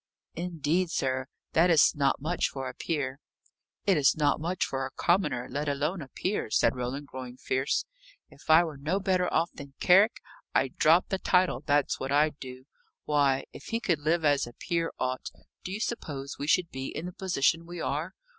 [0.33, 1.27] "Indeed, sir!
[1.53, 3.19] That is not much for a peer."
[3.85, 7.85] "It's not much for a commoner, let alone a peer," said Roland, growing fierce.
[8.27, 10.15] "If I were no better off than Carrick,
[10.55, 12.65] I'd drop the title; that's what I'd do.
[13.05, 15.29] Why, if he could live as a peer ought,
[15.63, 18.15] do you suppose we should be in the position we are?